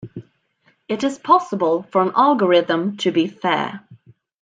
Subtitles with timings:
[0.87, 3.87] It is possible for an algorithm to be fair.